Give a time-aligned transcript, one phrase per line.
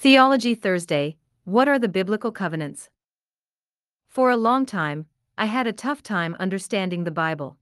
[0.00, 2.88] Theology Thursday What are the biblical covenants?
[4.06, 7.58] For a long time, I had a tough time understanding the Bible.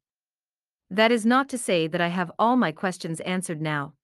[0.91, 3.95] That is not to say that I have all my questions answered now.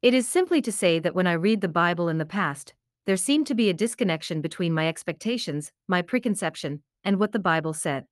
[0.00, 2.72] It is simply to say that when I read the Bible in the past,
[3.04, 7.74] there seemed to be a disconnection between my expectations, my preconception, and what the Bible
[7.74, 8.04] said.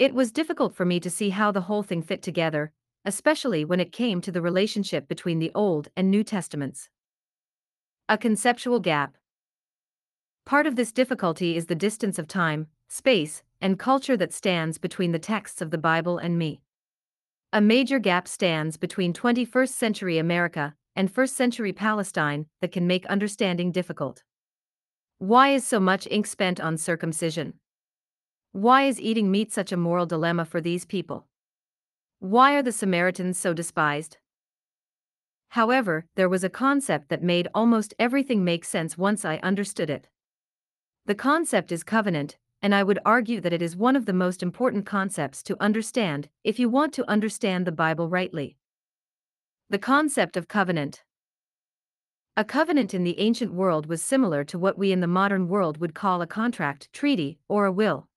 [0.00, 2.72] It was difficult for me to see how the whole thing fit together,
[3.04, 6.88] especially when it came to the relationship between the Old and New Testaments.
[8.10, 9.16] A conceptual gap.
[10.44, 15.12] Part of this difficulty is the distance of time, space, and culture that stands between
[15.12, 16.60] the texts of the Bible and me.
[17.52, 23.06] A major gap stands between 21st century America and 1st century Palestine that can make
[23.06, 24.24] understanding difficult.
[25.18, 27.60] Why is so much ink spent on circumcision?
[28.50, 31.28] Why is eating meat such a moral dilemma for these people?
[32.18, 34.16] Why are the Samaritans so despised?
[35.50, 40.08] However, there was a concept that made almost everything make sense once I understood it.
[41.06, 44.42] The concept is covenant, and I would argue that it is one of the most
[44.42, 48.56] important concepts to understand if you want to understand the Bible rightly.
[49.70, 51.02] The concept of covenant.
[52.36, 55.78] A covenant in the ancient world was similar to what we in the modern world
[55.78, 58.08] would call a contract, treaty, or a will.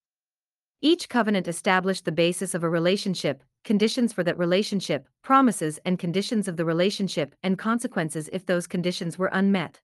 [0.82, 6.48] Each covenant established the basis of a relationship, conditions for that relationship, promises and conditions
[6.48, 9.82] of the relationship, and consequences if those conditions were unmet.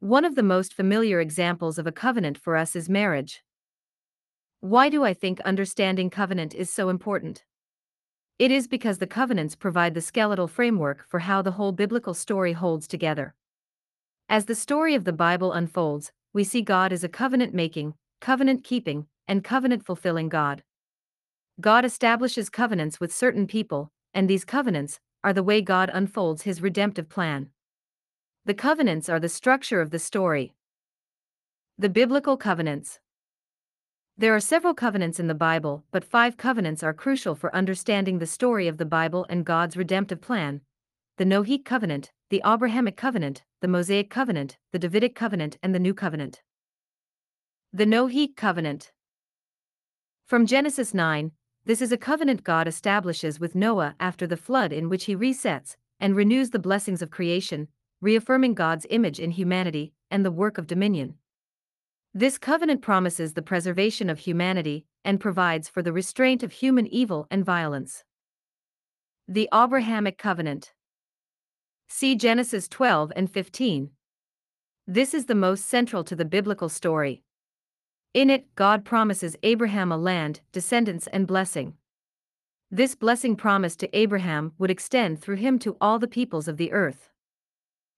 [0.00, 3.42] One of the most familiar examples of a covenant for us is marriage.
[4.60, 7.44] Why do I think understanding covenant is so important?
[8.38, 12.52] It is because the covenants provide the skeletal framework for how the whole biblical story
[12.52, 13.34] holds together.
[14.28, 18.62] As the story of the Bible unfolds, we see God as a covenant making, covenant
[18.62, 20.62] keeping, and covenant fulfilling God.
[21.60, 26.62] God establishes covenants with certain people, and these covenants are the way God unfolds his
[26.62, 27.48] redemptive plan.
[28.44, 30.54] The covenants are the structure of the story.
[31.76, 33.00] The biblical covenants.
[34.16, 38.26] There are several covenants in the Bible, but five covenants are crucial for understanding the
[38.26, 40.60] story of the Bible and God's redemptive plan
[41.18, 45.92] the Noahic covenant, the Abrahamic covenant, the Mosaic covenant, the Davidic covenant, and the New
[45.92, 46.42] covenant.
[47.72, 48.92] The Noahic covenant.
[50.24, 51.32] From Genesis 9,
[51.68, 55.76] this is a covenant God establishes with Noah after the flood in which he resets
[56.00, 57.68] and renews the blessings of creation,
[58.00, 61.16] reaffirming God's image in humanity and the work of dominion.
[62.14, 67.26] This covenant promises the preservation of humanity and provides for the restraint of human evil
[67.30, 68.02] and violence.
[69.28, 70.72] The Abrahamic Covenant.
[71.86, 73.90] See Genesis 12 and 15.
[74.86, 77.24] This is the most central to the biblical story.
[78.14, 81.74] In it, God promises Abraham a land, descendants, and blessing.
[82.70, 86.72] This blessing promised to Abraham would extend through him to all the peoples of the
[86.72, 87.10] earth.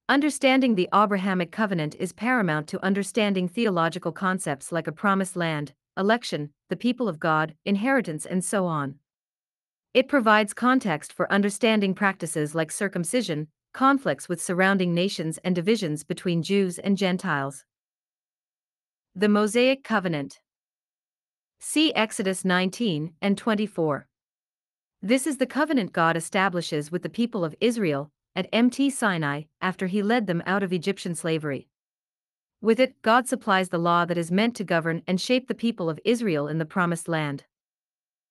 [0.08, 6.50] Understanding the Abrahamic covenant is paramount to understanding theological concepts like a promised land, election,
[6.68, 8.96] the people of God, inheritance, and so on.
[9.94, 16.42] It provides context for understanding practices like circumcision, conflicts with surrounding nations, and divisions between
[16.42, 17.64] Jews and Gentiles.
[19.16, 20.38] The Mosaic Covenant.
[21.58, 24.06] See Exodus 19 and 24.
[25.02, 28.92] This is the covenant God establishes with the people of Israel at Mt.
[28.92, 31.66] Sinai after he led them out of Egyptian slavery.
[32.60, 35.90] With it, God supplies the law that is meant to govern and shape the people
[35.90, 37.46] of Israel in the promised land.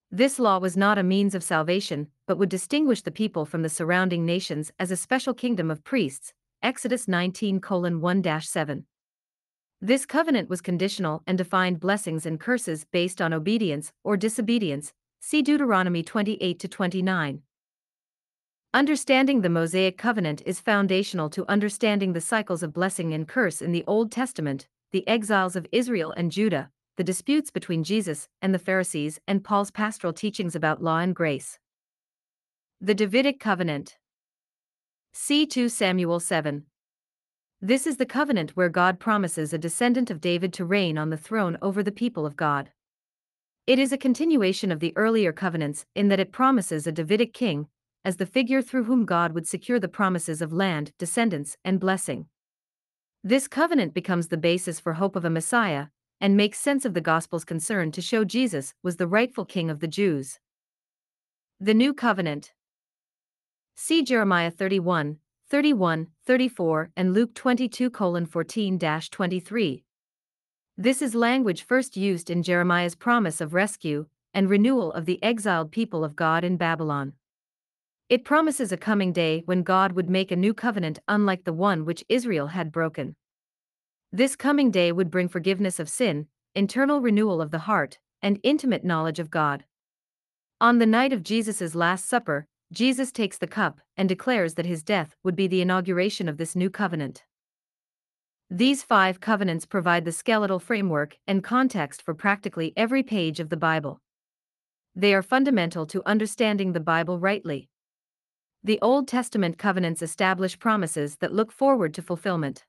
[0.10, 3.70] This law was not a means of salvation, but would distinguish the people from the
[3.70, 6.34] surrounding nations as a special kingdom of priests.
[6.64, 8.86] Exodus 19 1 7.
[9.82, 14.92] This covenant was conditional and defined blessings and curses based on obedience or disobedience.
[15.22, 17.42] See Deuteronomy 28 29.
[18.74, 23.72] Understanding the Mosaic covenant is foundational to understanding the cycles of blessing and curse in
[23.72, 28.60] the Old Testament, the exiles of Israel and Judah, the disputes between Jesus and the
[28.60, 31.58] Pharisees, and Paul's pastoral teachings about law and grace.
[32.82, 33.98] The Davidic covenant.
[35.14, 36.66] See 2 Samuel 7.
[37.62, 41.18] This is the covenant where God promises a descendant of David to reign on the
[41.18, 42.72] throne over the people of God.
[43.68, 47.68] It is a continuation of the earlier covenants in that it promises a Davidic king,
[48.06, 52.28] as the figure through whom God would secure the promises of land, descendants, and blessing.
[53.26, 55.88] This covenant becomes the basis for hope of a Messiah,
[56.22, 59.82] and makes sense of the Gospel's concern to show Jesus was the rightful king of
[59.82, 60.40] the Jews.
[61.60, 62.54] The New Covenant.
[63.76, 65.18] See Jeremiah 31,
[65.50, 69.84] 31, 34, and Luke 22 14 23.
[70.78, 75.72] This is language first used in Jeremiah's promise of rescue and renewal of the exiled
[75.72, 77.14] people of God in Babylon.
[78.10, 81.84] It promises a coming day when God would make a new covenant unlike the one
[81.84, 83.16] which Israel had broken.
[84.12, 88.84] This coming day would bring forgiveness of sin, internal renewal of the heart, and intimate
[88.84, 89.66] knowledge of God.
[90.62, 94.84] On the night of Jesus' Last Supper, Jesus takes the cup and declares that his
[94.84, 97.24] death would be the inauguration of this new covenant.
[98.52, 103.58] These five covenants provide the skeletal framework and context for practically every page of the
[103.58, 104.02] Bible.
[104.96, 107.70] They are fundamental to understanding the Bible rightly.
[108.64, 112.66] The Old Testament covenants establish promises that look forward to fulfillment.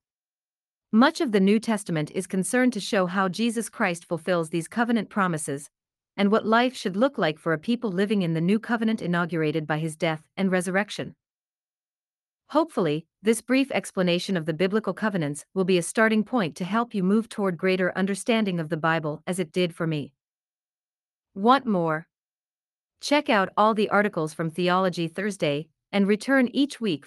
[0.92, 5.08] Much of the New Testament is concerned to show how Jesus Christ fulfills these covenant
[5.10, 5.70] promises
[6.16, 9.66] and what life should look like for a people living in the new covenant inaugurated
[9.66, 11.14] by his death and resurrection.
[12.50, 16.92] Hopefully, this brief explanation of the biblical covenants will be a starting point to help
[16.92, 20.12] you move toward greater understanding of the Bible as it did for me.
[21.32, 22.08] Want more?
[23.00, 26.98] Check out all the articles from Theology Thursday and return each week